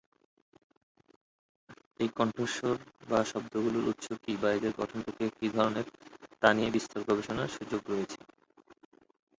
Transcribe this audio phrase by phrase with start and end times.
[1.99, 2.75] এই কণ্ঠস্বর
[3.09, 5.87] বা শব্দগুলোর উৎস কি বা এদের গঠন প্রক্রিয়া কি ধরনের
[6.41, 8.19] তা নিয়ে বিস্তর গবেষণার সুযোগ রয়েছে।